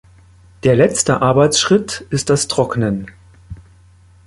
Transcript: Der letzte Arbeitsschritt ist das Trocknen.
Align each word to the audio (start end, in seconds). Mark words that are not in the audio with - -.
Der 0.63 0.75
letzte 0.75 1.21
Arbeitsschritt 1.21 2.07
ist 2.09 2.31
das 2.31 2.47
Trocknen. 2.47 3.05